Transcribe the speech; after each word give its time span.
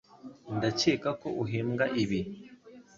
Ndakeka 0.55 1.09
ko 1.21 1.27
uhembwa 1.43 1.85
ibi 2.03 2.19